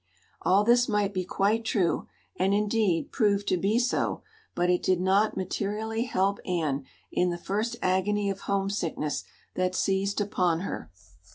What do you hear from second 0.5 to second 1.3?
this might be